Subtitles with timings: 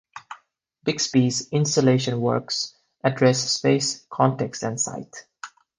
[0.83, 5.27] Bixby's installation works address space, context, and site.